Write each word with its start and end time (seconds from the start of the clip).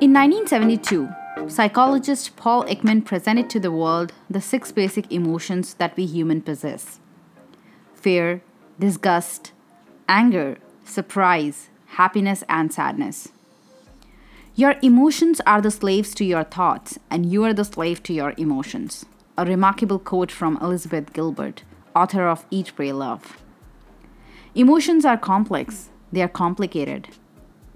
In 0.00 0.12
1972, 0.12 1.08
psychologist 1.48 2.36
Paul 2.36 2.64
Ekman 2.64 3.04
presented 3.04 3.48
to 3.50 3.60
the 3.60 3.70
world 3.70 4.12
the 4.28 4.40
six 4.40 4.72
basic 4.72 5.12
emotions 5.12 5.74
that 5.74 5.96
we 5.96 6.04
human 6.04 6.42
possess 6.42 6.98
fear, 7.94 8.42
disgust, 8.80 9.52
anger, 10.08 10.58
surprise, 10.84 11.70
happiness, 11.86 12.42
and 12.48 12.72
sadness. 12.72 13.28
Your 14.56 14.74
emotions 14.82 15.40
are 15.46 15.62
the 15.62 15.70
slaves 15.70 16.14
to 16.16 16.24
your 16.24 16.44
thoughts, 16.44 16.98
and 17.10 17.24
you 17.30 17.44
are 17.44 17.54
the 17.54 17.64
slave 17.64 18.02
to 18.02 18.12
your 18.12 18.34
emotions. 18.36 19.06
A 19.38 19.46
remarkable 19.46 19.98
quote 19.98 20.32
from 20.32 20.58
Elizabeth 20.60 21.12
Gilbert, 21.12 21.62
author 21.94 22.26
of 22.28 22.44
Eat, 22.50 22.72
Pray, 22.74 22.92
Love. 22.92 23.38
Emotions 24.54 25.04
are 25.04 25.16
complex, 25.16 25.90
they 26.12 26.22
are 26.22 26.28
complicated, 26.28 27.08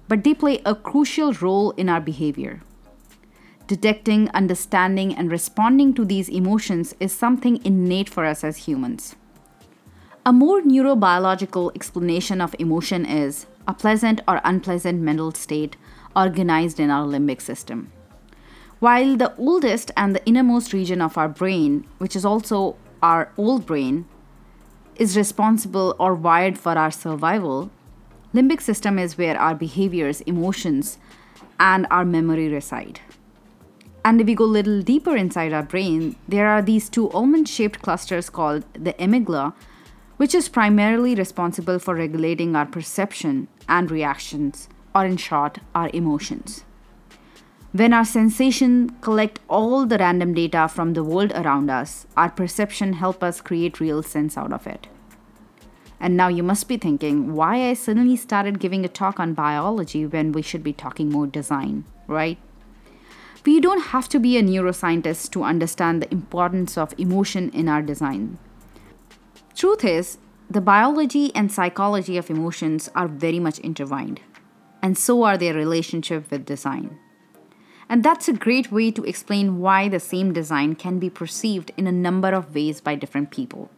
but 0.09 0.25
they 0.25 0.35
play 0.35 0.61
a 0.65 0.75
crucial 0.75 1.33
role 1.35 1.71
in 1.73 1.89
our 1.89 2.01
behavior. 2.01 2.63
Detecting, 3.67 4.31
understanding, 4.31 5.15
and 5.15 5.31
responding 5.31 5.93
to 5.93 6.05
these 6.05 6.31
emotions 6.31 6.95
is 6.99 7.13
something 7.13 7.63
innate 7.65 8.09
for 8.09 8.25
us 8.25 8.43
as 8.43 8.57
humans. 8.57 9.15
A 10.25 10.33
more 10.33 10.63
neurobiological 10.63 11.75
explanation 11.75 12.41
of 12.41 12.57
emotion 12.59 13.05
is 13.05 13.47
a 13.67 13.75
pleasant 13.75 14.23
or 14.27 14.41
unpleasant 14.45 15.01
mental 15.01 15.33
state 15.33 15.77
organized 16.17 16.81
in 16.81 16.91
our 16.91 17.07
limbic 17.07 17.43
system. 17.43 17.93
While 18.79 19.17
the 19.17 19.35
oldest 19.37 19.91
and 19.97 20.15
the 20.15 20.25
innermost 20.25 20.73
region 20.73 21.03
of 21.03 21.19
our 21.19 21.29
brain, 21.29 21.87
which 21.99 22.17
is 22.17 22.25
also 22.25 22.77
our 23.03 23.33
old 23.37 23.67
brain, 23.67 24.07
is 24.97 25.17
responsible 25.17 25.95
or 25.99 26.15
wired 26.15 26.59
for 26.59 26.73
our 26.73 26.91
survival, 26.91 27.71
limbic 28.35 28.61
system 28.61 28.99
is 28.99 29.19
where 29.19 29.39
our 29.39 29.55
behaviors, 29.55 30.21
emotions, 30.23 30.99
and 31.59 31.87
our 31.91 32.05
memory 32.05 32.49
reside. 32.49 33.01
And 34.05 34.21
if 34.21 34.27
we 34.27 34.35
go 34.35 34.45
a 34.45 34.47
little 34.47 34.81
deeper 34.81 35.17
inside 35.17 35.53
our 35.53 35.63
brain, 35.63 36.17
there 36.27 36.49
are 36.49 36.63
these 36.63 36.89
two 36.89 37.11
almond 37.11 37.49
shaped 37.49 37.83
clusters 37.83 38.31
called 38.31 38.65
the 38.73 38.95
amygdala, 38.95 39.55
which 40.17 40.35
is 40.35 40.49
primarily 40.49 41.15
responsible 41.15 41.79
for 41.79 41.95
regulating 41.95 42.57
our 42.57 42.67
perception 42.67 43.49
and 43.69 43.91
reactions, 43.91 44.69
or 44.95 45.05
in 45.05 45.17
short, 45.17 45.59
our 45.75 45.91
emotions. 45.93 46.65
When 47.73 47.93
our 47.93 48.05
sensation 48.05 48.97
collect 49.03 49.41
all 49.49 49.85
the 49.85 49.99
random 49.99 50.33
data 50.33 50.69
from 50.69 50.95
the 50.95 51.05
world 51.05 51.33
around 51.33 51.71
us, 51.71 52.07
our 52.17 52.31
perception 52.31 52.95
help 52.95 53.23
us 53.23 53.43
create 53.43 53.79
real 53.79 54.03
sense 54.03 54.39
out 54.39 54.53
of 54.53 54.67
it. 54.67 54.89
And 56.01 56.17
now 56.17 56.29
you 56.29 56.43
must 56.43 56.69
be 56.69 56.77
thinking 56.77 57.35
why 57.35 57.69
I 57.69 57.75
suddenly 57.75 58.17
started 58.17 58.61
giving 58.61 58.85
a 58.85 58.89
talk 58.89 59.19
on 59.19 59.35
biology 59.35 60.07
when 60.07 60.33
we 60.33 60.43
should 60.43 60.63
be 60.63 60.73
talking 60.73 61.11
more 61.11 61.27
design, 61.27 61.85
right? 62.07 62.39
But 63.43 63.53
you 63.53 63.61
don't 63.61 63.89
have 63.95 64.09
to 64.11 64.21
be 64.21 64.37
a 64.37 64.43
neuroscientist 64.43 65.31
to 65.33 65.43
understand 65.43 66.03
the 66.03 66.13
importance 66.13 66.79
of 66.79 66.95
emotion 66.99 67.51
in 67.51 67.69
our 67.69 67.83
design. 67.83 68.39
Truth 69.55 69.85
is, 69.85 70.19
the 70.51 70.61
biology 70.61 71.35
and 71.35 71.51
psychology 71.51 72.17
of 72.17 72.31
emotions 72.31 72.89
are 72.95 73.09
very 73.09 73.39
much 73.39 73.59
intertwined, 73.59 74.21
and 74.81 74.97
so 74.97 75.25
are 75.25 75.37
their 75.37 75.55
relationship 75.55 76.31
with 76.31 76.47
design. 76.47 76.99
And 77.89 78.05
that's 78.05 78.29
a 78.29 78.33
great 78.35 78.71
way 78.71 78.91
to 78.93 79.05
explain 79.05 79.59
why 79.59 79.89
the 79.89 80.01
same 80.01 80.33
design 80.33 80.75
can 80.75 80.99
be 80.99 81.11
perceived 81.11 81.73
in 81.77 81.87
a 81.87 81.93
number 81.93 82.29
of 82.29 82.55
ways 82.55 82.81
by 82.81 82.95
different 82.95 83.31
people. 83.31 83.71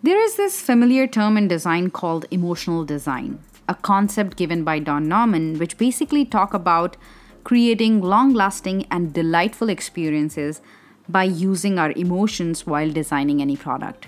There 0.00 0.22
is 0.22 0.36
this 0.36 0.60
familiar 0.60 1.08
term 1.08 1.36
in 1.36 1.48
design 1.48 1.90
called 1.90 2.26
emotional 2.30 2.84
design, 2.84 3.40
a 3.68 3.74
concept 3.74 4.36
given 4.36 4.62
by 4.62 4.78
Don 4.78 5.08
Norman, 5.08 5.58
which 5.58 5.76
basically 5.76 6.24
talk 6.24 6.54
about 6.54 6.96
creating 7.42 8.00
long-lasting 8.00 8.86
and 8.92 9.12
delightful 9.12 9.68
experiences 9.68 10.60
by 11.08 11.24
using 11.24 11.80
our 11.80 11.90
emotions 11.96 12.64
while 12.64 12.92
designing 12.92 13.42
any 13.42 13.56
product. 13.56 14.06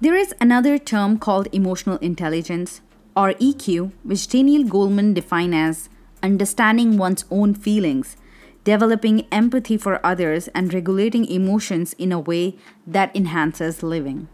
There 0.00 0.14
is 0.14 0.32
another 0.40 0.78
term 0.78 1.18
called 1.18 1.48
emotional 1.50 1.96
intelligence, 1.96 2.80
or 3.16 3.32
EQ, 3.32 3.90
which 4.04 4.28
Daniel 4.28 4.62
Goleman 4.62 5.14
defined 5.14 5.56
as 5.56 5.88
understanding 6.22 6.98
one's 6.98 7.24
own 7.32 7.54
feelings, 7.54 8.16
developing 8.62 9.26
empathy 9.32 9.76
for 9.76 10.06
others, 10.06 10.46
and 10.54 10.72
regulating 10.72 11.24
emotions 11.24 11.94
in 11.94 12.12
a 12.12 12.20
way 12.20 12.56
that 12.86 13.14
enhances 13.16 13.82
living. 13.82 14.28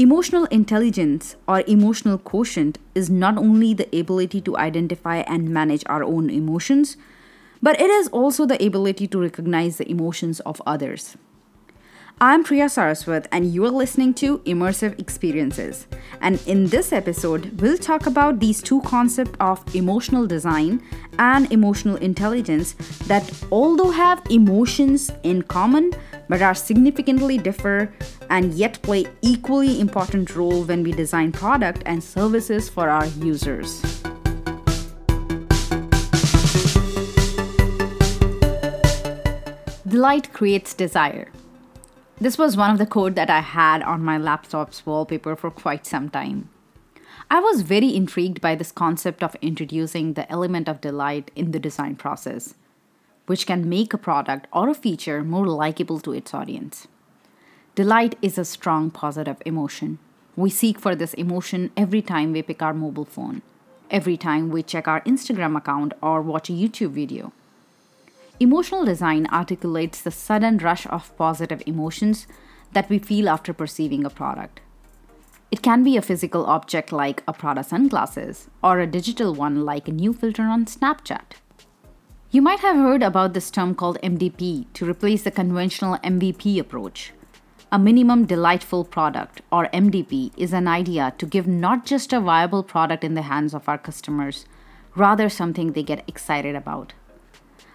Emotional 0.00 0.44
intelligence 0.44 1.34
or 1.48 1.64
emotional 1.66 2.18
quotient 2.18 2.78
is 2.94 3.10
not 3.10 3.36
only 3.36 3.74
the 3.74 3.88
ability 3.98 4.40
to 4.40 4.56
identify 4.56 5.16
and 5.26 5.50
manage 5.50 5.82
our 5.86 6.04
own 6.04 6.30
emotions, 6.30 6.96
but 7.60 7.80
it 7.80 7.90
is 7.90 8.06
also 8.14 8.46
the 8.46 8.64
ability 8.64 9.08
to 9.08 9.20
recognize 9.20 9.76
the 9.76 9.90
emotions 9.90 10.38
of 10.46 10.62
others. 10.64 11.16
I'm 12.20 12.42
Priya 12.42 12.64
Saraswat, 12.64 13.26
and 13.30 13.54
you're 13.54 13.70
listening 13.70 14.12
to 14.14 14.38
Immersive 14.38 14.98
Experiences. 14.98 15.86
And 16.20 16.42
in 16.48 16.66
this 16.66 16.92
episode, 16.92 17.60
we'll 17.60 17.78
talk 17.78 18.06
about 18.06 18.40
these 18.40 18.60
two 18.60 18.80
concepts 18.80 19.36
of 19.38 19.62
emotional 19.72 20.26
design 20.26 20.82
and 21.20 21.50
emotional 21.52 21.94
intelligence 21.94 22.72
that, 23.06 23.22
although 23.52 23.92
have 23.92 24.20
emotions 24.30 25.12
in 25.22 25.42
common, 25.42 25.92
but 26.28 26.42
are 26.42 26.56
significantly 26.56 27.38
differ 27.38 27.94
and 28.30 28.52
yet 28.54 28.82
play 28.82 29.06
equally 29.22 29.80
important 29.80 30.34
role 30.34 30.64
when 30.64 30.82
we 30.82 30.90
design 30.90 31.30
product 31.30 31.84
and 31.86 32.02
services 32.02 32.68
for 32.68 32.88
our 32.88 33.06
users. 33.06 33.80
Delight 39.86 40.32
creates 40.32 40.74
desire. 40.74 41.28
This 42.20 42.36
was 42.36 42.56
one 42.56 42.72
of 42.72 42.78
the 42.78 42.86
code 42.86 43.14
that 43.14 43.30
I 43.30 43.38
had 43.40 43.80
on 43.82 44.04
my 44.04 44.18
laptop's 44.18 44.84
wallpaper 44.84 45.36
for 45.36 45.52
quite 45.52 45.86
some 45.86 46.08
time. 46.08 46.48
I 47.30 47.38
was 47.38 47.62
very 47.62 47.94
intrigued 47.94 48.40
by 48.40 48.56
this 48.56 48.72
concept 48.72 49.22
of 49.22 49.36
introducing 49.40 50.14
the 50.14 50.30
element 50.30 50.68
of 50.68 50.80
delight 50.80 51.30
in 51.36 51.52
the 51.52 51.60
design 51.60 51.94
process, 51.94 52.54
which 53.26 53.46
can 53.46 53.68
make 53.68 53.94
a 53.94 53.98
product 53.98 54.48
or 54.52 54.68
a 54.68 54.74
feature 54.74 55.22
more 55.22 55.46
likable 55.46 56.00
to 56.00 56.12
its 56.12 56.34
audience. 56.34 56.88
Delight 57.76 58.16
is 58.20 58.36
a 58.36 58.44
strong 58.44 58.90
positive 58.90 59.40
emotion. 59.46 60.00
We 60.34 60.50
seek 60.50 60.80
for 60.80 60.96
this 60.96 61.14
emotion 61.14 61.70
every 61.76 62.02
time 62.02 62.32
we 62.32 62.42
pick 62.42 62.62
our 62.62 62.74
mobile 62.74 63.04
phone, 63.04 63.42
every 63.92 64.16
time 64.16 64.50
we 64.50 64.64
check 64.64 64.88
our 64.88 65.02
Instagram 65.02 65.56
account 65.56 65.92
or 66.02 66.20
watch 66.20 66.50
a 66.50 66.52
YouTube 66.52 66.90
video. 66.90 67.32
Emotional 68.40 68.84
design 68.84 69.26
articulates 69.32 70.00
the 70.00 70.12
sudden 70.12 70.58
rush 70.58 70.86
of 70.86 71.16
positive 71.16 71.60
emotions 71.66 72.28
that 72.72 72.88
we 72.88 72.98
feel 72.98 73.28
after 73.28 73.52
perceiving 73.52 74.04
a 74.04 74.10
product. 74.10 74.60
It 75.50 75.62
can 75.62 75.82
be 75.82 75.96
a 75.96 76.02
physical 76.02 76.46
object 76.46 76.92
like 76.92 77.22
a 77.26 77.32
Prada 77.32 77.64
sunglasses, 77.64 78.48
or 78.62 78.78
a 78.78 78.86
digital 78.86 79.34
one 79.34 79.64
like 79.64 79.88
a 79.88 79.92
new 79.92 80.12
filter 80.12 80.44
on 80.44 80.66
Snapchat. 80.66 81.38
You 82.30 82.42
might 82.42 82.60
have 82.60 82.76
heard 82.76 83.02
about 83.02 83.32
this 83.32 83.50
term 83.50 83.74
called 83.74 83.98
MDP 84.02 84.66
to 84.74 84.88
replace 84.88 85.22
the 85.22 85.30
conventional 85.30 85.96
MVP 85.98 86.60
approach. 86.60 87.12
A 87.72 87.78
minimum 87.78 88.26
delightful 88.26 88.84
product, 88.84 89.40
or 89.50 89.66
MDP, 89.72 90.30
is 90.36 90.52
an 90.52 90.68
idea 90.68 91.12
to 91.18 91.26
give 91.26 91.48
not 91.48 91.86
just 91.86 92.12
a 92.12 92.20
viable 92.20 92.62
product 92.62 93.02
in 93.02 93.14
the 93.14 93.22
hands 93.22 93.52
of 93.52 93.68
our 93.68 93.78
customers, 93.78 94.44
rather, 94.94 95.28
something 95.28 95.72
they 95.72 95.82
get 95.82 96.04
excited 96.06 96.54
about. 96.54 96.92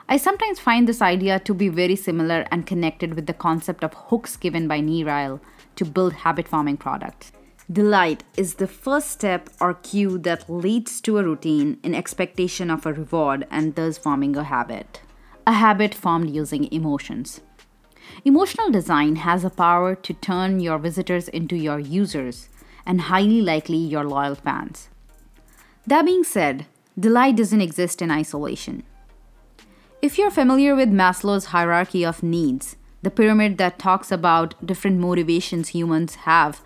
I 0.10 0.18
sometimes 0.18 0.60
find 0.60 0.88
this 0.88 1.02
idea 1.02 1.40
to 1.40 1.54
be 1.54 1.70
very 1.70 1.96
similar 1.96 2.46
and 2.52 2.68
connected 2.68 3.14
with 3.14 3.26
the 3.26 3.34
concept 3.34 3.84
of 3.84 3.94
hooks 3.94 4.36
given 4.36 4.68
by 4.68 4.82
Eyal 4.82 5.40
to 5.78 5.86
build 5.86 6.14
habit 6.14 6.48
forming 6.48 6.78
products. 6.78 7.32
Delight 7.72 8.24
is 8.36 8.56
the 8.56 8.68
first 8.68 9.10
step 9.10 9.50
or 9.62 9.74
cue 9.76 10.18
that 10.20 10.50
leads 10.50 11.00
to 11.02 11.18
a 11.18 11.24
routine 11.24 11.80
in 11.82 11.96
expectation 11.96 12.70
of 12.70 12.86
a 12.86 12.94
reward 12.94 13.48
and 13.50 13.76
thus 13.76 13.98
forming 13.98 14.36
a 14.36 14.44
habit. 14.44 15.00
A 15.48 15.54
habit 15.54 15.96
formed 15.96 16.30
using 16.30 16.72
emotions. 16.74 17.40
Emotional 18.26 18.70
design 18.70 19.16
has 19.16 19.46
a 19.46 19.50
power 19.50 19.96
to 19.96 20.14
turn 20.14 20.60
your 20.60 20.78
visitors 20.78 21.30
into 21.30 21.56
your 21.56 21.80
users 21.80 22.50
and 22.86 23.02
highly 23.02 23.42
likely 23.42 23.78
your 23.78 24.04
loyal 24.04 24.36
fans. 24.36 24.90
That 25.88 26.06
being 26.06 26.26
said, 26.26 26.66
delight 27.00 27.38
doesn't 27.38 27.62
exist 27.62 28.02
in 28.02 28.12
isolation. 28.12 28.84
If 30.04 30.18
you're 30.18 30.32
familiar 30.32 30.76
with 30.76 30.92
Maslow's 30.92 31.46
hierarchy 31.46 32.04
of 32.06 32.22
needs, 32.22 32.76
the 33.04 33.10
pyramid 33.10 33.58
that 33.60 33.80
talks 33.80 34.12
about 34.12 34.54
different 34.66 35.00
motivations 35.00 35.70
humans 35.70 36.16
have 36.28 36.62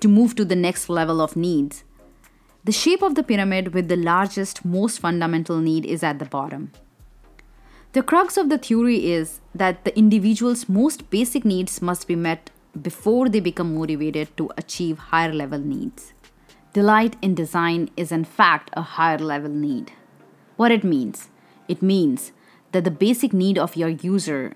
to 0.00 0.06
move 0.06 0.34
to 0.34 0.44
the 0.44 0.54
next 0.54 0.90
level 0.90 1.22
of 1.22 1.34
needs, 1.34 1.82
the 2.64 2.70
shape 2.70 3.00
of 3.00 3.14
the 3.14 3.22
pyramid 3.22 3.72
with 3.72 3.88
the 3.88 3.96
largest, 3.96 4.66
most 4.66 4.98
fundamental 4.98 5.56
need 5.56 5.86
is 5.86 6.02
at 6.02 6.18
the 6.18 6.26
bottom. 6.26 6.70
The 7.92 8.02
crux 8.02 8.36
of 8.36 8.50
the 8.50 8.58
theory 8.58 9.12
is 9.12 9.40
that 9.54 9.86
the 9.86 9.98
individual's 9.98 10.68
most 10.68 11.08
basic 11.08 11.46
needs 11.46 11.80
must 11.80 12.06
be 12.06 12.16
met 12.16 12.50
before 12.82 13.30
they 13.30 13.40
become 13.40 13.76
motivated 13.76 14.36
to 14.36 14.50
achieve 14.58 14.98
higher 14.98 15.32
level 15.32 15.58
needs. 15.58 16.12
Delight 16.74 17.16
in 17.22 17.34
design 17.34 17.88
is, 17.96 18.12
in 18.12 18.24
fact, 18.24 18.68
a 18.74 18.82
higher 18.82 19.16
level 19.16 19.50
need. 19.50 19.92
What 20.56 20.70
it 20.70 20.84
means? 20.84 21.28
It 21.66 21.80
means 21.80 22.32
that 22.72 22.84
the 22.84 22.90
basic 22.90 23.32
need 23.32 23.58
of 23.58 23.76
your 23.76 23.88
user, 23.88 24.54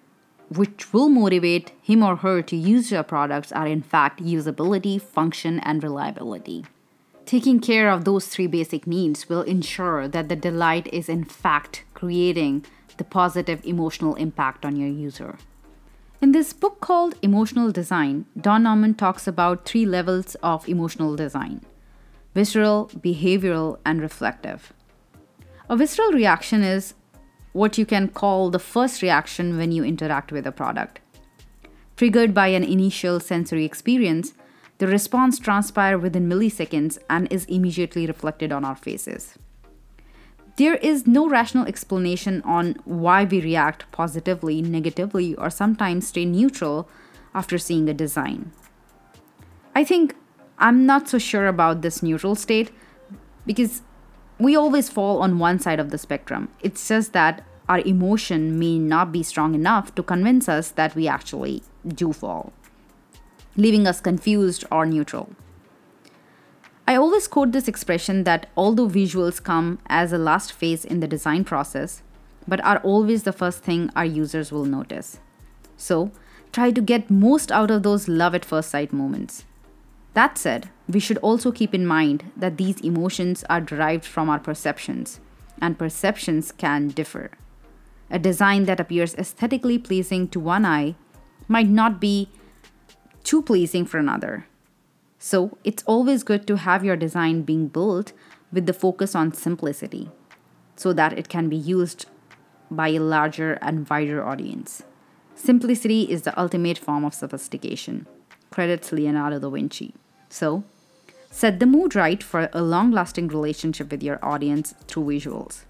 which 0.49 0.93
will 0.93 1.09
motivate 1.09 1.73
him 1.81 2.03
or 2.03 2.17
her 2.17 2.43
to 2.43 2.57
use 2.57 2.91
your 2.91 3.03
products, 3.03 3.53
are 3.53 3.67
in 3.67 3.83
fact 3.83 4.23
usability, 4.23 5.01
function, 5.01 5.59
and 5.61 5.83
reliability. 5.83 6.65
Taking 7.25 7.61
care 7.61 7.91
of 7.91 8.05
those 8.05 8.27
three 8.27 8.47
basic 8.47 8.87
needs 8.87 9.29
will 9.29 9.43
ensure 9.43 10.09
that 10.09 10.29
the 10.29 10.37
delight 10.37 10.89
is 10.93 11.09
in 11.09 11.25
fact 11.25 11.85
creating 11.95 12.65
the 12.99 13.05
positive 13.05 13.65
emotional 13.65 14.15
impact 14.17 14.65
on 14.65 14.77
your 14.77 14.89
user. 14.89 15.39
In 16.21 16.33
this 16.33 16.53
book 16.53 16.81
called 16.81 17.17
Emotional 17.23 17.73
Design, 17.73 18.27
Don 18.41 18.65
Norman 18.65 18.95
talks 18.95 19.27
about 19.27 19.65
three 19.65 19.87
levels 19.87 20.37
of 20.37 20.69
emotional 20.69 21.17
design 21.17 21.63
visceral, 22.35 22.91
behavioral, 22.97 23.79
and 23.85 24.01
reflective. 24.01 24.73
A 25.69 25.77
visceral 25.77 26.13
reaction 26.13 26.63
is 26.63 26.95
what 27.53 27.79
you 27.79 27.87
can 27.87 28.09
call 28.09 28.51
the 28.51 28.59
first 28.59 29.03
reaction 29.03 29.57
when 29.57 29.73
you 29.73 29.85
interact 29.85 30.33
with 30.33 30.47
a 30.47 30.53
product. 30.53 31.01
Triggered 31.97 32.35
by 32.35 32.49
an 32.49 32.65
initial 32.65 33.21
sensory 33.21 33.65
experience, 33.65 34.33
the 34.79 34.87
response 34.87 35.39
transpires 35.39 36.03
within 36.03 36.29
milliseconds 36.29 36.99
and 37.09 37.31
is 37.31 37.45
immediately 37.45 38.07
reflected 38.07 38.51
on 38.51 38.65
our 38.65 38.75
faces. 38.75 39.39
There 40.57 40.77
is 40.77 41.07
no 41.07 41.29
rational 41.29 41.67
explanation 41.67 42.43
on 42.43 42.77
why 42.85 43.25
we 43.25 43.41
react 43.41 43.91
positively, 43.93 44.61
negatively, 44.61 45.35
or 45.37 45.51
sometimes 45.51 46.09
stay 46.09 46.25
neutral 46.25 46.89
after 47.35 47.59
seeing 47.59 47.89
a 47.89 47.95
design. 47.95 48.53
I 49.75 49.85
think 49.85 50.15
I'm 50.59 50.85
not 50.85 51.09
so 51.09 51.19
sure 51.19 51.47
about 51.47 51.83
this 51.83 52.03
neutral 52.03 52.35
state 52.35 52.71
because 53.47 53.83
we 54.43 54.57
always 54.57 54.89
fall 54.89 55.23
on 55.23 55.39
one 55.39 55.59
side 55.59 55.79
of 55.79 55.91
the 55.91 55.99
spectrum. 55.99 56.49
It's 56.61 56.89
just 56.89 57.13
that 57.13 57.45
our 57.69 57.81
emotion 57.81 58.59
may 58.59 58.79
not 58.79 59.13
be 59.13 59.23
strong 59.23 59.55
enough 59.55 59.95
to 59.95 60.03
convince 60.03 60.49
us 60.49 60.71
that 60.71 60.95
we 60.95 61.07
actually 61.07 61.63
do 61.87 62.13
fall, 62.13 62.53
leaving 63.57 63.87
us 63.87 64.01
confused 64.01 64.65
or 64.71 64.85
neutral. 64.85 65.31
I 66.87 66.97
always 66.97 67.29
quote 67.29 67.53
this 67.53 67.69
expression 67.69 68.25
that 68.25 68.49
although 68.57 68.89
visuals 68.89 69.43
come 69.43 69.79
as 69.87 70.13
a 70.13 70.19
last 70.19 70.53
phase 70.53 70.85
in 70.85 71.01
the 71.01 71.07
design 71.07 71.45
process, 71.45 72.03
but 72.47 72.63
are 72.65 72.79
always 72.79 73.23
the 73.23 73.33
first 73.33 73.63
thing 73.63 73.91
our 73.95 74.05
users 74.05 74.51
will 74.51 74.65
notice. 74.65 75.21
So, 75.77 76.11
try 76.51 76.73
to 76.73 76.81
get 76.81 77.11
most 77.11 77.53
out 77.53 77.71
of 77.71 77.85
those 77.85 78.09
love 78.09 78.35
at 78.35 78.45
first 78.45 78.71
sight 78.71 78.93
moments. 78.93 79.45
That 80.15 80.37
said, 80.37 80.69
we 80.89 81.01
should 81.01 81.19
also 81.19 81.51
keep 81.51 81.75
in 81.75 81.87
mind 81.87 82.31
that 82.37 82.59
these 82.59 82.81
emotions 82.81 83.45
are 83.49 83.61
derived 83.61 84.05
from 84.05 84.29
our 84.29 84.39
perceptions, 84.39 85.21
and 85.61 85.79
perceptions 85.79 86.53
can 86.53 86.89
differ. 86.89 87.31
A 88.11 88.19
design 88.19 88.65
that 88.65 88.81
appears 88.81 89.15
aesthetically 89.15 89.79
pleasing 89.79 90.29
to 90.29 90.41
one 90.41 90.67
eye 90.67 90.97
might 91.49 91.69
not 91.69 92.01
be 92.01 92.29
too 93.25 93.43
pleasing 93.43 93.87
for 93.87 93.99
another. 93.99 94.47
So, 95.19 95.57
it's 95.65 95.85
always 95.85 96.25
good 96.25 96.47
to 96.49 96.57
have 96.57 96.85
your 96.85 96.97
design 96.97 97.43
being 97.43 97.69
built 97.69 98.13
with 98.53 98.67
the 98.67 98.73
focus 98.73 99.15
on 99.15 99.33
simplicity 99.33 100.11
so 100.77 100.93
that 100.93 101.17
it 101.17 101.29
can 101.29 101.49
be 101.49 101.57
used 101.57 102.07
by 102.71 102.89
a 102.89 102.99
larger 102.99 103.55
and 103.63 103.89
wider 103.89 104.23
audience. 104.25 104.83
Simplicity 105.35 106.03
is 106.11 106.23
the 106.23 106.39
ultimate 106.39 106.79
form 106.79 107.05
of 107.05 107.15
sophistication. 107.15 108.07
Credits 108.53 108.93
Leonardo 108.93 109.41
da 109.41 109.51
Vinci. 109.51 109.95
So, 110.29 110.63
set 111.31 111.59
the 111.59 111.67
mood 111.67 111.97
right 111.97 112.23
for 112.23 112.49
a 112.53 112.63
long 112.63 112.93
lasting 112.93 113.29
relationship 113.29 113.91
with 113.91 114.03
your 114.03 114.19
audience 114.23 114.75
through 114.87 115.07
visuals. 115.07 115.65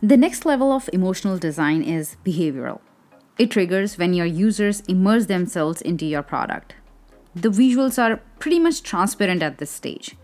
The 0.00 0.16
next 0.16 0.46
level 0.46 0.72
of 0.72 0.88
emotional 0.92 1.38
design 1.38 1.82
is 1.82 2.16
behavioral. 2.24 2.80
It 3.36 3.50
triggers 3.50 3.98
when 3.98 4.14
your 4.14 4.26
users 4.26 4.80
immerse 4.88 5.26
themselves 5.26 5.82
into 5.82 6.06
your 6.06 6.22
product 6.22 6.74
the 7.34 7.50
visuals 7.50 8.02
are 8.02 8.20
pretty 8.38 8.58
much 8.58 8.82
transparent 8.82 9.42
at 9.42 9.58
this 9.58 9.70
stage. 9.70 10.16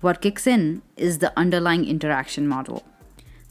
What 0.00 0.20
kicks 0.20 0.46
in 0.46 0.82
is 0.96 1.18
the 1.18 1.32
underlying 1.38 1.86
interaction 1.86 2.46
model. 2.46 2.84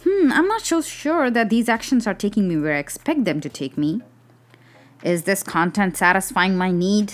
Hmm, 0.03 0.31
I'm 0.31 0.47
not 0.47 0.61
so 0.61 0.81
sure 0.81 1.31
that 1.31 1.49
these 1.49 1.69
actions 1.69 2.05
are 2.07 2.13
taking 2.13 2.47
me 2.47 2.57
where 2.57 2.75
I 2.75 2.79
expect 2.79 3.25
them 3.25 3.39
to 3.41 3.49
take 3.49 3.77
me. 3.77 4.01
Is 5.03 5.23
this 5.23 5.43
content 5.43 5.97
satisfying 5.97 6.57
my 6.57 6.71
need? 6.71 7.13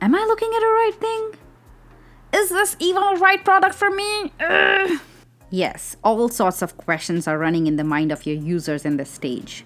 Am 0.00 0.14
I 0.14 0.24
looking 0.24 0.50
at 0.54 0.60
the 0.60 0.66
right 0.66 0.96
thing? 0.98 1.38
Is 2.34 2.50
this 2.50 2.76
even 2.78 3.02
the 3.02 3.20
right 3.20 3.44
product 3.44 3.74
for 3.74 3.90
me? 3.90 4.32
Ugh. 4.40 5.00
Yes, 5.50 5.96
all 6.02 6.28
sorts 6.28 6.62
of 6.62 6.76
questions 6.76 7.28
are 7.28 7.38
running 7.38 7.66
in 7.66 7.76
the 7.76 7.84
mind 7.84 8.10
of 8.10 8.26
your 8.26 8.36
users 8.36 8.84
in 8.84 8.96
this 8.96 9.10
stage 9.10 9.64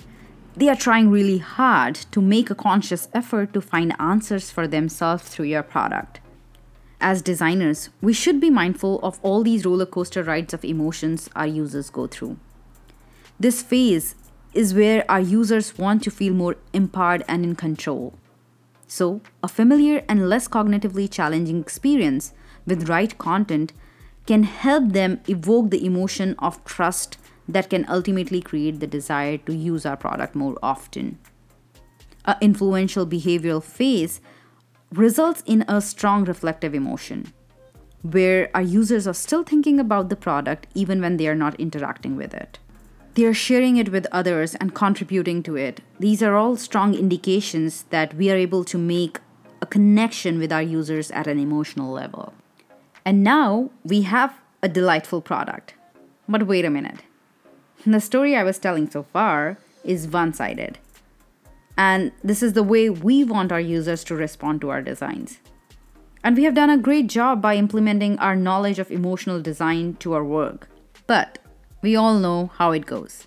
they 0.56 0.70
are 0.70 0.76
trying 0.76 1.10
really 1.10 1.38
hard 1.38 1.94
to 2.10 2.20
make 2.22 2.48
a 2.48 2.54
conscious 2.54 3.08
effort 3.12 3.52
to 3.52 3.60
find 3.60 3.94
answers 4.00 4.50
for 4.50 4.66
themselves 4.66 5.28
through 5.28 5.44
your 5.44 5.62
product. 5.62 6.20
As 6.98 7.20
designers, 7.20 7.90
we 8.00 8.14
should 8.14 8.40
be 8.40 8.48
mindful 8.48 8.98
of 9.00 9.20
all 9.22 9.42
these 9.42 9.66
roller 9.66 9.84
coaster 9.84 10.22
rides 10.22 10.54
of 10.54 10.64
emotions 10.64 11.28
our 11.36 11.46
users 11.46 11.90
go 11.90 12.06
through. 12.06 12.38
This 13.38 13.62
phase 13.62 14.14
is 14.56 14.74
where 14.74 15.04
our 15.10 15.20
users 15.20 15.76
want 15.76 16.02
to 16.02 16.10
feel 16.10 16.32
more 16.32 16.56
empowered 16.72 17.24
and 17.28 17.44
in 17.44 17.54
control. 17.54 18.14
So, 18.88 19.20
a 19.42 19.48
familiar 19.48 20.04
and 20.08 20.28
less 20.28 20.48
cognitively 20.48 21.10
challenging 21.10 21.60
experience 21.60 22.32
with 22.66 22.88
right 22.88 23.16
content 23.18 23.72
can 24.26 24.44
help 24.44 24.92
them 24.92 25.20
evoke 25.28 25.70
the 25.70 25.84
emotion 25.84 26.34
of 26.38 26.64
trust 26.64 27.18
that 27.48 27.70
can 27.70 27.84
ultimately 27.88 28.40
create 28.40 28.80
the 28.80 28.86
desire 28.86 29.38
to 29.38 29.54
use 29.54 29.86
our 29.86 29.96
product 29.96 30.34
more 30.34 30.56
often. 30.62 31.18
An 32.24 32.36
influential 32.40 33.06
behavioral 33.06 33.62
phase 33.62 34.20
results 34.92 35.42
in 35.46 35.64
a 35.68 35.80
strong 35.80 36.24
reflective 36.24 36.74
emotion, 36.74 37.32
where 38.02 38.50
our 38.54 38.62
users 38.62 39.06
are 39.06 39.14
still 39.14 39.44
thinking 39.44 39.78
about 39.78 40.08
the 40.08 40.16
product 40.16 40.66
even 40.74 41.00
when 41.00 41.16
they 41.16 41.28
are 41.28 41.34
not 41.34 41.58
interacting 41.60 42.16
with 42.16 42.34
it. 42.34 42.58
They 43.16 43.24
are 43.24 43.34
sharing 43.34 43.76
it 43.76 43.90
with 43.90 44.06
others 44.12 44.54
and 44.54 44.74
contributing 44.74 45.42
to 45.42 45.56
it. 45.56 45.80
These 45.98 46.22
are 46.22 46.36
all 46.36 46.56
strong 46.56 46.94
indications 46.94 47.84
that 47.90 48.14
we 48.14 48.30
are 48.30 48.36
able 48.36 48.62
to 48.64 48.78
make 48.78 49.18
a 49.60 49.66
connection 49.66 50.38
with 50.38 50.52
our 50.52 50.62
users 50.62 51.10
at 51.10 51.26
an 51.26 51.38
emotional 51.38 51.90
level. 51.92 52.34
And 53.04 53.24
now 53.24 53.70
we 53.84 54.02
have 54.02 54.38
a 54.62 54.68
delightful 54.68 55.22
product. 55.22 55.74
But 56.28 56.46
wait 56.46 56.64
a 56.64 56.70
minute 56.70 57.02
the 57.92 58.00
story 58.00 58.34
I 58.36 58.42
was 58.42 58.58
telling 58.58 58.90
so 58.90 59.04
far 59.04 59.58
is 59.84 60.08
one 60.08 60.32
sided. 60.32 60.78
And 61.78 62.12
this 62.24 62.42
is 62.42 62.54
the 62.54 62.62
way 62.62 62.90
we 62.90 63.22
want 63.22 63.52
our 63.52 63.60
users 63.60 64.02
to 64.04 64.16
respond 64.16 64.60
to 64.62 64.70
our 64.70 64.82
designs. 64.82 65.38
And 66.24 66.36
we 66.36 66.44
have 66.44 66.54
done 66.54 66.70
a 66.70 66.78
great 66.78 67.06
job 67.06 67.40
by 67.40 67.54
implementing 67.54 68.18
our 68.18 68.34
knowledge 68.34 68.78
of 68.78 68.90
emotional 68.90 69.40
design 69.40 69.94
to 70.00 70.14
our 70.14 70.24
work. 70.24 70.68
But 71.06 71.38
we 71.82 71.94
all 71.96 72.18
know 72.18 72.50
how 72.56 72.72
it 72.72 72.86
goes. 72.86 73.26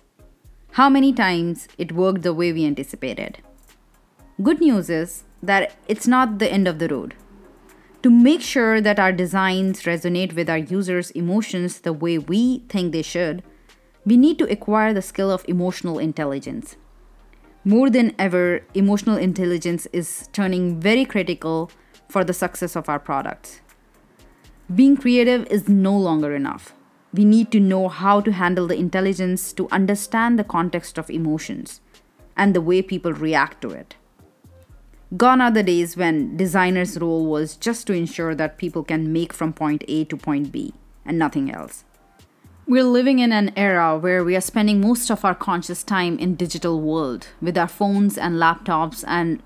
How 0.72 0.88
many 0.88 1.12
times 1.12 1.68
it 1.78 1.92
worked 1.92 2.22
the 2.22 2.34
way 2.34 2.52
we 2.52 2.64
anticipated. 2.64 3.38
Good 4.42 4.60
news 4.60 4.88
is 4.88 5.24
that 5.42 5.74
it's 5.88 6.06
not 6.06 6.38
the 6.38 6.50
end 6.50 6.68
of 6.68 6.78
the 6.78 6.88
road. 6.88 7.14
To 8.02 8.10
make 8.10 8.40
sure 8.40 8.80
that 8.80 8.98
our 8.98 9.12
designs 9.12 9.82
resonate 9.82 10.34
with 10.34 10.48
our 10.48 10.58
users' 10.58 11.10
emotions 11.10 11.80
the 11.80 11.92
way 11.92 12.18
we 12.18 12.60
think 12.68 12.92
they 12.92 13.02
should, 13.02 13.42
we 14.06 14.16
need 14.16 14.38
to 14.38 14.50
acquire 14.50 14.94
the 14.94 15.02
skill 15.02 15.30
of 15.30 15.44
emotional 15.46 15.98
intelligence. 15.98 16.76
More 17.64 17.90
than 17.90 18.14
ever, 18.18 18.62
emotional 18.72 19.18
intelligence 19.18 19.86
is 19.92 20.28
turning 20.32 20.80
very 20.80 21.04
critical 21.04 21.70
for 22.08 22.24
the 22.24 22.32
success 22.32 22.74
of 22.74 22.88
our 22.88 22.98
products. 22.98 23.60
Being 24.74 24.96
creative 24.96 25.46
is 25.48 25.68
no 25.68 25.96
longer 25.96 26.34
enough. 26.34 26.74
We 27.12 27.24
need 27.24 27.50
to 27.52 27.60
know 27.60 27.88
how 27.88 28.20
to 28.20 28.32
handle 28.32 28.66
the 28.66 28.78
intelligence 28.78 29.52
to 29.54 29.68
understand 29.70 30.38
the 30.38 30.44
context 30.44 30.96
of 30.98 31.10
emotions 31.10 31.80
and 32.36 32.54
the 32.54 32.60
way 32.60 32.82
people 32.82 33.12
react 33.12 33.60
to 33.62 33.70
it. 33.70 33.96
Gone 35.16 35.40
are 35.40 35.50
the 35.50 35.64
days 35.64 35.96
when 35.96 36.36
designer's 36.36 36.96
role 36.98 37.26
was 37.26 37.56
just 37.56 37.86
to 37.88 37.92
ensure 37.92 38.34
that 38.36 38.58
people 38.58 38.84
can 38.84 39.12
make 39.12 39.32
from 39.32 39.52
point 39.52 39.82
A 39.88 40.04
to 40.04 40.16
point 40.16 40.52
B 40.52 40.72
and 41.04 41.18
nothing 41.18 41.50
else. 41.50 41.84
We're 42.68 42.84
living 42.84 43.18
in 43.18 43.32
an 43.32 43.52
era 43.56 43.98
where 43.98 44.22
we 44.22 44.36
are 44.36 44.40
spending 44.40 44.80
most 44.80 45.10
of 45.10 45.24
our 45.24 45.34
conscious 45.34 45.82
time 45.82 46.16
in 46.20 46.36
digital 46.36 46.80
world 46.80 47.26
with 47.42 47.58
our 47.58 47.66
phones 47.66 48.16
and 48.16 48.36
laptops 48.36 49.02
and 49.08 49.42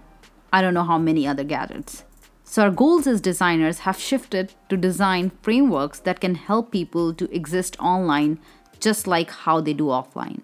I 0.53 0.61
don't 0.61 0.75
know 0.75 0.85
how 0.85 0.99
many 0.99 1.27
other 1.27 1.45
gadgets. 1.45 2.05
So 2.55 2.63
our 2.63 2.71
goals 2.71 3.09
as 3.09 3.21
designers 3.21 3.81
have 3.81 3.99
shifted 3.99 4.55
to 4.69 4.77
design 4.77 5.33
frameworks 5.43 5.99
that 5.99 6.21
can 6.21 6.37
help 6.37 6.71
people 6.71 7.13
to 7.13 7.29
exist 7.35 7.77
online 7.81 8.39
just 8.79 9.09
like 9.09 9.29
how 9.31 9.61
they 9.61 9.73
do 9.73 9.87
offline. 9.87 10.43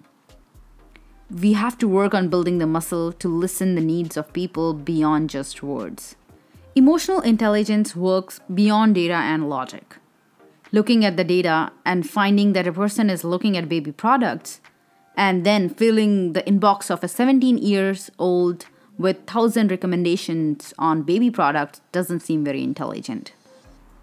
We 1.31 1.53
have 1.53 1.79
to 1.79 1.87
work 1.87 2.13
on 2.13 2.29
building 2.29 2.59
the 2.59 2.67
muscle 2.67 3.13
to 3.13 3.29
listen 3.29 3.77
the 3.77 3.81
needs 3.81 4.17
of 4.17 4.33
people 4.33 4.75
beyond 4.75 5.31
just 5.31 5.63
words. 5.63 6.17
Emotional 6.75 7.21
intelligence 7.21 7.95
works 7.95 8.41
beyond 8.53 8.97
data 8.97 9.15
and 9.15 9.49
logic. 9.49 9.99
looking 10.73 11.05
at 11.05 11.17
the 11.17 11.23
data 11.23 11.71
and 11.85 12.11
finding 12.11 12.55
that 12.55 12.67
a 12.67 12.73
person 12.73 13.09
is 13.09 13.23
looking 13.23 13.57
at 13.57 13.69
baby 13.69 13.93
products 13.93 14.61
and 15.17 15.47
then 15.47 15.69
filling 15.69 16.33
the 16.33 16.43
inbox 16.43 16.91
of 16.91 17.05
a 17.05 17.09
17 17.09 17.59
years 17.59 18.11
old 18.19 18.67
with 19.01 19.17
1000 19.21 19.71
recommendations 19.71 20.75
on 20.79 21.01
baby 21.01 21.31
products 21.31 21.81
doesn't 21.91 22.21
seem 22.21 22.45
very 22.45 22.63
intelligent. 22.63 23.33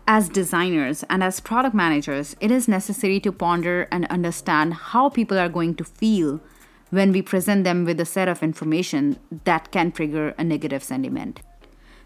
As 0.07 0.27
designers 0.27 1.03
and 1.07 1.23
as 1.23 1.39
product 1.39 1.75
managers, 1.75 2.35
it 2.41 2.49
is 2.49 2.67
necessary 2.67 3.19
to 3.19 3.31
ponder 3.31 3.87
and 3.91 4.07
understand 4.07 4.73
how 4.73 5.09
people 5.09 5.37
are 5.37 5.49
going 5.49 5.75
to 5.75 5.83
feel 5.83 6.41
when 6.89 7.11
we 7.11 7.21
present 7.21 7.63
them 7.63 7.85
with 7.85 7.99
a 7.99 8.05
set 8.05 8.27
of 8.27 8.41
information 8.41 9.19
that 9.43 9.71
can 9.71 9.91
trigger 9.91 10.33
a 10.35 10.43
negative 10.43 10.83
sentiment. 10.83 11.41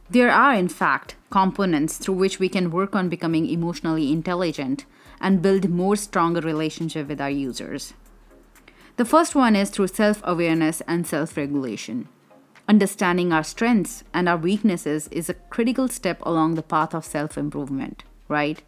There 0.09 0.31
are, 0.31 0.53
in 0.53 0.67
fact, 0.67 1.15
components 1.29 1.97
through 1.97 2.15
which 2.15 2.39
we 2.39 2.49
can 2.49 2.71
work 2.71 2.93
on 2.93 3.07
becoming 3.07 3.47
emotionally 3.47 4.11
intelligent 4.11 4.85
and 5.21 5.41
build 5.41 5.69
more 5.69 5.95
stronger 5.95 6.41
relationship 6.41 7.07
with 7.07 7.21
our 7.21 7.29
users. 7.29 7.93
The 8.97 9.05
first 9.05 9.33
one 9.33 9.55
is 9.55 9.69
through 9.69 9.87
self-awareness 9.87 10.81
and 10.89 11.07
self-regulation. 11.07 12.09
Understanding 12.71 13.33
our 13.33 13.43
strengths 13.43 14.05
and 14.13 14.29
our 14.29 14.37
weaknesses 14.37 15.09
is 15.09 15.27
a 15.27 15.33
critical 15.33 15.89
step 15.89 16.21
along 16.21 16.55
the 16.55 16.63
path 16.63 16.93
of 16.93 17.03
self-improvement, 17.03 18.05
right? 18.29 18.61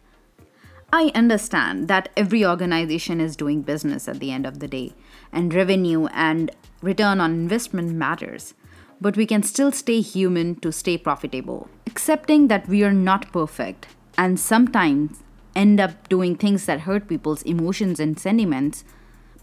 I 0.92 1.10
understand 1.14 1.88
that 1.88 2.10
every 2.14 2.44
organization 2.44 3.18
is 3.18 3.34
doing 3.34 3.62
business 3.62 4.06
at 4.06 4.20
the 4.20 4.30
end 4.30 4.44
of 4.44 4.58
the 4.58 4.68
day, 4.68 4.92
and 5.32 5.54
revenue 5.54 6.04
and 6.12 6.50
return 6.82 7.18
on 7.18 7.32
investment 7.32 7.94
matters. 7.94 8.52
But 9.00 9.16
we 9.16 9.24
can 9.24 9.42
still 9.42 9.72
stay 9.72 10.02
human 10.02 10.56
to 10.56 10.70
stay 10.70 10.98
profitable. 10.98 11.70
Accepting 11.86 12.48
that 12.48 12.68
we 12.68 12.84
are 12.84 12.92
not 12.92 13.32
perfect 13.32 13.86
and 14.18 14.38
sometimes 14.38 15.22
end 15.56 15.80
up 15.80 16.10
doing 16.10 16.36
things 16.36 16.66
that 16.66 16.80
hurt 16.80 17.08
people's 17.08 17.40
emotions 17.44 17.98
and 17.98 18.20
sentiments, 18.20 18.84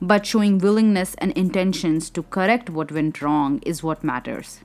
but 0.02 0.26
showing 0.26 0.58
willingness 0.58 1.14
and 1.20 1.32
intentions 1.34 2.10
to 2.10 2.24
correct 2.24 2.70
what 2.70 2.92
went 2.92 3.22
wrong 3.22 3.60
is 3.60 3.84
what 3.84 4.04
matters. 4.04 4.62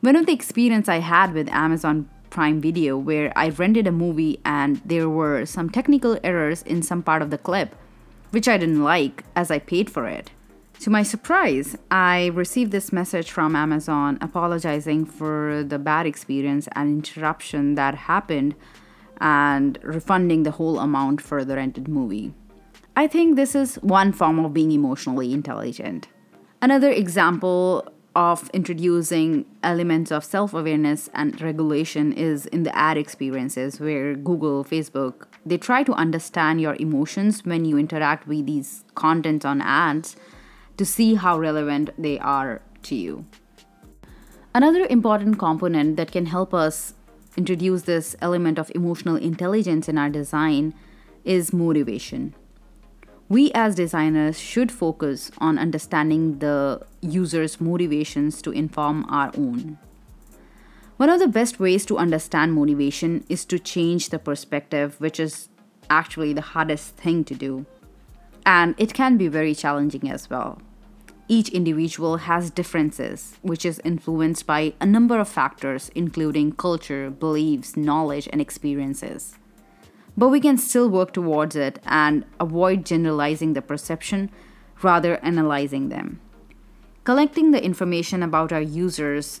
One 0.00 0.14
of 0.14 0.26
the 0.26 0.32
experience 0.32 0.88
I 0.88 1.00
had 1.00 1.34
with 1.34 1.48
Amazon 1.48 2.08
Prime 2.30 2.60
Video 2.60 2.96
where 2.96 3.32
I 3.36 3.48
rented 3.48 3.88
a 3.88 3.92
movie 3.92 4.40
and 4.44 4.80
there 4.84 5.08
were 5.08 5.44
some 5.44 5.68
technical 5.68 6.16
errors 6.22 6.62
in 6.62 6.80
some 6.80 7.02
part 7.02 7.22
of 7.22 7.30
the 7.30 7.38
clip, 7.38 7.74
which 8.30 8.48
I 8.48 8.56
didn't 8.56 8.84
like 8.84 9.24
as 9.34 9.50
I 9.50 9.58
paid 9.58 9.90
for 9.90 10.06
it. 10.06 10.30
To 10.80 10.90
my 10.90 11.02
surprise, 11.02 11.76
I 11.90 12.26
received 12.28 12.70
this 12.70 12.92
message 12.92 13.30
from 13.30 13.54
Amazon 13.54 14.16
apologizing 14.22 15.04
for 15.04 15.64
the 15.66 15.78
bad 15.78 16.06
experience 16.06 16.68
and 16.72 16.88
interruption 16.88 17.74
that 17.74 17.94
happened 17.94 18.54
and 19.20 19.78
refunding 19.82 20.44
the 20.44 20.52
whole 20.52 20.78
amount 20.78 21.20
for 21.20 21.44
the 21.44 21.56
rented 21.56 21.88
movie. 21.88 22.32
I 22.96 23.06
think 23.06 23.36
this 23.36 23.54
is 23.54 23.76
one 23.76 24.12
form 24.12 24.44
of 24.44 24.52
being 24.52 24.72
emotionally 24.72 25.32
intelligent. 25.32 26.08
Another 26.60 26.90
example 26.90 27.88
of 28.16 28.50
introducing 28.52 29.46
elements 29.62 30.10
of 30.10 30.24
self 30.24 30.52
awareness 30.52 31.08
and 31.14 31.40
regulation 31.40 32.12
is 32.12 32.46
in 32.46 32.64
the 32.64 32.76
ad 32.76 32.98
experiences 32.98 33.78
where 33.78 34.14
Google, 34.16 34.64
Facebook, 34.64 35.26
they 35.46 35.56
try 35.56 35.82
to 35.84 35.92
understand 35.92 36.60
your 36.60 36.74
emotions 36.80 37.44
when 37.44 37.64
you 37.64 37.78
interact 37.78 38.26
with 38.26 38.46
these 38.46 38.84
content 38.94 39.44
on 39.44 39.62
ads 39.62 40.16
to 40.76 40.84
see 40.84 41.14
how 41.14 41.38
relevant 41.38 41.90
they 41.96 42.18
are 42.18 42.60
to 42.82 42.94
you. 42.96 43.24
Another 44.52 44.86
important 44.90 45.38
component 45.38 45.96
that 45.96 46.10
can 46.10 46.26
help 46.26 46.52
us 46.52 46.94
introduce 47.36 47.82
this 47.82 48.16
element 48.20 48.58
of 48.58 48.72
emotional 48.74 49.14
intelligence 49.14 49.88
in 49.88 49.96
our 49.96 50.10
design 50.10 50.74
is 51.24 51.52
motivation 51.52 52.34
we 53.30 53.52
as 53.52 53.76
designers 53.76 54.40
should 54.40 54.72
focus 54.72 55.30
on 55.38 55.56
understanding 55.56 56.40
the 56.40 56.84
user's 57.00 57.60
motivations 57.60 58.42
to 58.42 58.50
inform 58.50 59.06
our 59.08 59.30
own. 59.38 59.78
One 60.96 61.08
of 61.08 61.20
the 61.20 61.28
best 61.28 61.60
ways 61.60 61.86
to 61.86 61.96
understand 61.96 62.54
motivation 62.54 63.24
is 63.28 63.44
to 63.44 63.60
change 63.60 64.08
the 64.08 64.18
perspective, 64.18 64.96
which 64.98 65.20
is 65.20 65.48
actually 65.88 66.32
the 66.32 66.40
hardest 66.40 66.96
thing 66.96 67.22
to 67.24 67.34
do. 67.36 67.66
And 68.44 68.74
it 68.78 68.94
can 68.94 69.16
be 69.16 69.28
very 69.28 69.54
challenging 69.54 70.10
as 70.10 70.28
well. 70.28 70.60
Each 71.28 71.50
individual 71.50 72.16
has 72.16 72.50
differences, 72.50 73.36
which 73.42 73.64
is 73.64 73.80
influenced 73.84 74.44
by 74.44 74.74
a 74.80 74.86
number 74.86 75.20
of 75.20 75.28
factors, 75.28 75.88
including 75.94 76.50
culture, 76.50 77.10
beliefs, 77.10 77.76
knowledge, 77.76 78.28
and 78.32 78.40
experiences 78.40 79.36
but 80.20 80.28
we 80.28 80.38
can 80.38 80.58
still 80.58 80.86
work 80.90 81.14
towards 81.14 81.56
it 81.56 81.78
and 81.86 82.26
avoid 82.38 82.84
generalizing 82.84 83.54
the 83.54 83.62
perception, 83.62 84.30
rather 84.82 85.16
analyzing 85.24 85.88
them. 85.88 86.20
Collecting 87.04 87.52
the 87.52 87.64
information 87.64 88.22
about 88.22 88.52
our 88.52 88.60
users 88.60 89.40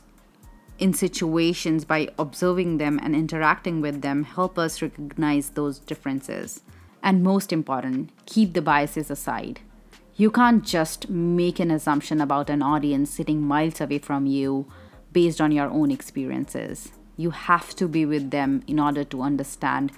in 0.78 0.94
situations 0.94 1.84
by 1.84 2.08
observing 2.18 2.78
them 2.78 2.98
and 3.02 3.14
interacting 3.14 3.82
with 3.82 4.00
them 4.00 4.24
help 4.24 4.58
us 4.58 4.80
recognize 4.80 5.50
those 5.50 5.78
differences. 5.80 6.62
And 7.02 7.22
most 7.22 7.52
important, 7.52 8.08
keep 8.24 8.54
the 8.54 8.62
biases 8.62 9.10
aside. 9.10 9.60
You 10.16 10.30
can't 10.30 10.64
just 10.64 11.10
make 11.10 11.60
an 11.60 11.70
assumption 11.70 12.22
about 12.22 12.48
an 12.48 12.62
audience 12.62 13.10
sitting 13.10 13.42
miles 13.42 13.82
away 13.82 13.98
from 13.98 14.24
you 14.24 14.66
based 15.12 15.42
on 15.42 15.52
your 15.52 15.68
own 15.68 15.90
experiences. 15.90 16.90
You 17.18 17.32
have 17.32 17.76
to 17.76 17.86
be 17.86 18.06
with 18.06 18.30
them 18.30 18.62
in 18.66 18.80
order 18.80 19.04
to 19.04 19.20
understand 19.20 19.92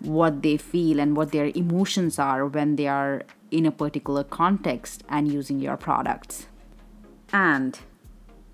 what 0.00 0.42
they 0.42 0.56
feel 0.56 1.00
and 1.00 1.16
what 1.16 1.32
their 1.32 1.50
emotions 1.54 2.18
are 2.18 2.46
when 2.46 2.76
they 2.76 2.86
are 2.86 3.22
in 3.50 3.66
a 3.66 3.70
particular 3.70 4.24
context 4.24 5.02
and 5.08 5.32
using 5.32 5.60
your 5.60 5.76
products. 5.76 6.46
And 7.32 7.78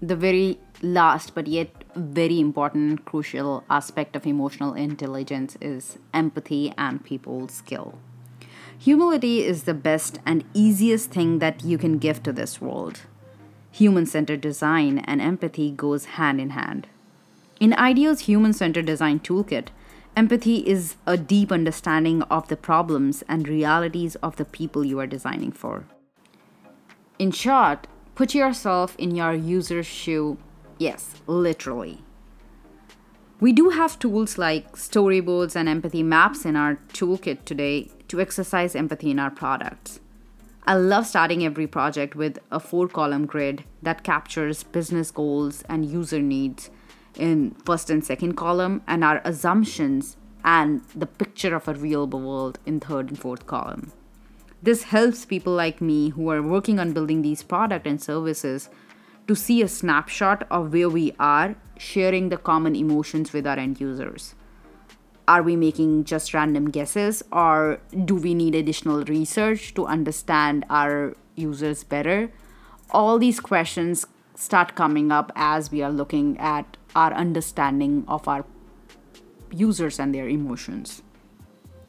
the 0.00 0.16
very 0.16 0.58
last 0.82 1.34
but 1.34 1.46
yet 1.46 1.70
very 1.94 2.40
important 2.40 3.04
crucial 3.04 3.64
aspect 3.68 4.16
of 4.16 4.26
emotional 4.26 4.74
intelligence 4.74 5.56
is 5.60 5.98
empathy 6.12 6.72
and 6.76 7.04
people 7.04 7.48
skill. 7.48 7.98
Humility 8.78 9.44
is 9.44 9.62
the 9.62 9.74
best 9.74 10.18
and 10.26 10.44
easiest 10.54 11.10
thing 11.10 11.38
that 11.38 11.62
you 11.62 11.78
can 11.78 11.98
give 11.98 12.22
to 12.24 12.32
this 12.32 12.60
world. 12.60 13.02
Human 13.70 14.06
centered 14.06 14.40
design 14.40 14.98
and 14.98 15.20
empathy 15.20 15.70
goes 15.70 16.04
hand 16.16 16.40
in 16.40 16.50
hand. 16.50 16.88
In 17.60 17.74
IDEO's 17.74 18.20
human 18.20 18.52
centered 18.52 18.86
design 18.86 19.20
toolkit, 19.20 19.68
Empathy 20.14 20.58
is 20.68 20.96
a 21.06 21.16
deep 21.16 21.50
understanding 21.50 22.22
of 22.24 22.48
the 22.48 22.56
problems 22.56 23.24
and 23.28 23.48
realities 23.48 24.14
of 24.16 24.36
the 24.36 24.44
people 24.44 24.84
you 24.84 24.98
are 24.98 25.06
designing 25.06 25.50
for. 25.50 25.86
In 27.18 27.30
short, 27.30 27.86
put 28.14 28.34
yourself 28.34 28.94
in 28.98 29.14
your 29.14 29.32
user's 29.32 29.86
shoe. 29.86 30.36
Yes, 30.78 31.14
literally. 31.26 32.02
We 33.40 33.54
do 33.54 33.70
have 33.70 33.98
tools 33.98 34.36
like 34.36 34.76
storyboards 34.76 35.56
and 35.56 35.66
empathy 35.66 36.02
maps 36.02 36.44
in 36.44 36.56
our 36.56 36.76
toolkit 36.92 37.46
today 37.46 37.90
to 38.08 38.20
exercise 38.20 38.76
empathy 38.76 39.10
in 39.10 39.18
our 39.18 39.30
products. 39.30 39.98
I 40.66 40.74
love 40.74 41.06
starting 41.06 41.42
every 41.42 41.66
project 41.66 42.14
with 42.14 42.38
a 42.52 42.60
four 42.60 42.86
column 42.86 43.26
grid 43.26 43.64
that 43.80 44.04
captures 44.04 44.62
business 44.62 45.10
goals 45.10 45.64
and 45.68 45.86
user 45.86 46.20
needs 46.20 46.70
in 47.16 47.54
first 47.64 47.90
and 47.90 48.04
second 48.04 48.34
column 48.34 48.82
and 48.86 49.04
our 49.04 49.20
assumptions 49.24 50.16
and 50.44 50.82
the 50.94 51.06
picture 51.06 51.54
of 51.54 51.68
a 51.68 51.74
real 51.74 52.06
world 52.06 52.58
in 52.66 52.80
third 52.80 53.08
and 53.08 53.18
fourth 53.18 53.46
column. 53.46 53.92
This 54.62 54.84
helps 54.84 55.24
people 55.24 55.52
like 55.52 55.80
me 55.80 56.10
who 56.10 56.30
are 56.30 56.42
working 56.42 56.78
on 56.78 56.92
building 56.92 57.22
these 57.22 57.42
product 57.42 57.86
and 57.86 58.00
services 58.00 58.68
to 59.26 59.34
see 59.34 59.62
a 59.62 59.68
snapshot 59.68 60.46
of 60.50 60.72
where 60.72 60.88
we 60.88 61.14
are 61.18 61.56
sharing 61.78 62.28
the 62.28 62.36
common 62.36 62.76
emotions 62.76 63.32
with 63.32 63.46
our 63.46 63.58
end 63.58 63.80
users. 63.80 64.34
Are 65.26 65.42
we 65.42 65.56
making 65.56 66.04
just 66.04 66.34
random 66.34 66.70
guesses 66.70 67.22
or 67.32 67.80
do 68.04 68.14
we 68.14 68.34
need 68.34 68.54
additional 68.54 69.04
research 69.04 69.74
to 69.74 69.86
understand 69.86 70.64
our 70.68 71.16
users 71.34 71.84
better? 71.84 72.30
All 72.90 73.18
these 73.18 73.40
questions 73.40 74.06
start 74.34 74.74
coming 74.74 75.12
up 75.12 75.32
as 75.36 75.70
we 75.70 75.82
are 75.82 75.90
looking 75.90 76.38
at 76.38 76.76
our 76.94 77.12
understanding 77.12 78.04
of 78.08 78.26
our 78.28 78.44
users 79.50 79.98
and 79.98 80.14
their 80.14 80.28
emotions. 80.28 81.02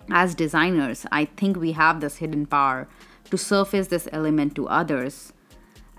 As 0.09 0.35
designers, 0.35 1.05
I 1.11 1.25
think 1.25 1.57
we 1.57 1.71
have 1.73 2.01
this 2.01 2.17
hidden 2.17 2.45
power 2.45 2.87
to 3.29 3.37
surface 3.37 3.87
this 3.87 4.07
element 4.11 4.55
to 4.55 4.67
others 4.67 5.33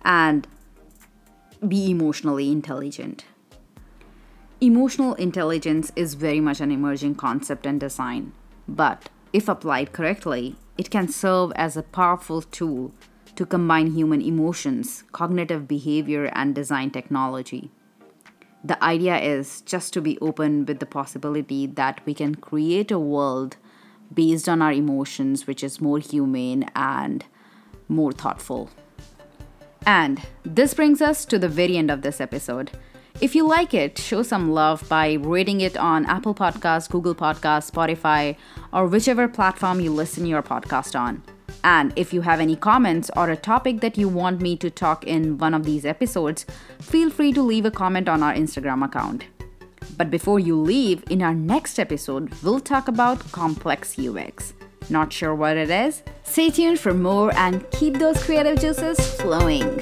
and 0.05 0.47
be 1.67 1.91
emotionally 1.91 2.53
intelligent. 2.53 3.25
Emotional 4.61 5.15
intelligence 5.15 5.91
is 5.97 6.15
very 6.15 6.41
much 6.41 6.61
an 6.61 6.71
emerging 6.71 7.15
concept 7.15 7.67
in 7.67 7.79
design, 7.79 8.33
but 8.69 9.09
if 9.33 9.49
applied 9.49 9.93
correctly, 9.93 10.57
it 10.79 10.91
can 10.91 11.09
serve 11.09 11.53
as 11.57 11.77
a 11.77 11.83
powerful 11.83 12.43
tool 12.43 12.93
to 13.37 13.47
combine 13.47 13.93
human 13.93 14.23
emotions, 14.23 15.05
cognitive 15.13 15.67
behavior, 15.67 16.27
and 16.35 16.55
design 16.55 16.91
technology 16.91 17.71
the 18.65 18.83
idea 18.83 19.19
is 19.19 19.61
just 19.61 19.93
to 19.93 20.01
be 20.01 20.19
open 20.21 20.65
with 20.65 20.79
the 20.79 20.87
possibility 20.87 21.67
that 21.67 22.01
we 22.07 22.15
can 22.15 22.35
create 22.35 22.91
a 22.91 22.99
world 22.99 23.59
based 24.13 24.49
on 24.49 24.63
our 24.63 24.73
emotions, 24.73 25.47
which 25.47 25.63
is 25.63 25.83
more 25.83 25.99
humane 25.99 26.65
and 26.75 27.27
more 27.89 28.13
thoughtful. 28.13 28.71
And 29.85 30.23
this 30.45 30.73
brings 30.73 31.03
us 31.03 31.27
to 31.27 31.39
the 31.39 31.49
very 31.49 31.77
end 31.77 31.91
of 31.91 32.01
this 32.01 32.23
episode. 32.23 32.71
If 33.21 33.35
you 33.35 33.47
like 33.47 33.75
it, 33.75 33.99
show 33.99 34.23
some 34.23 34.51
love 34.51 34.89
by 34.89 35.13
rating 35.13 35.61
it 35.61 35.77
on 35.77 36.07
Apple 36.07 36.35
Podcasts, 36.35 36.91
Google 36.91 37.15
Podcasts, 37.15 37.71
Spotify, 37.71 38.37
or 38.73 38.87
whichever 38.87 39.29
platform 39.29 39.79
you 39.79 39.93
listen 39.93 40.25
your 40.25 40.43
podcast 40.43 40.99
on. 40.99 41.23
And 41.65 41.95
if 41.97 42.13
you 42.13 42.21
have 42.21 42.41
any 42.41 42.57
comments 42.57 43.11
or 43.17 43.31
a 43.31 43.37
topic 43.37 43.81
that 43.81 43.97
you 43.97 44.07
want 44.07 44.43
me 44.43 44.55
to 44.59 44.69
talk 44.69 45.05
in 45.05 45.39
one 45.39 45.55
of 45.55 45.65
these 45.65 45.87
episodes, 45.87 46.45
feel 46.79 47.09
free 47.09 47.33
to 47.33 47.43
leave 47.43 47.65
a 47.65 47.71
comment 47.71 48.07
on 48.07 48.23
our 48.23 48.35
Instagram 48.35 48.85
account. 48.85 49.25
But 49.97 50.11
before 50.11 50.39
you 50.39 50.61
leave, 50.61 51.03
in 51.09 51.23
our 51.23 51.35
next 51.35 51.79
episode, 51.79 52.33
we'll 52.43 52.61
talk 52.61 52.87
about 52.87 53.33
complex 53.33 53.99
UX. 53.99 54.53
Not 54.91 55.11
sure 55.11 55.35
what 55.35 55.57
it 55.57 55.71
is? 55.71 56.03
Stay 56.23 56.51
tuned 56.51 56.79
for 56.79 56.93
more 56.93 57.35
and 57.35 57.69
keep 57.71 57.99
those 57.99 58.23
creative 58.23 58.61
juices 58.61 58.99
flowing. 59.17 59.79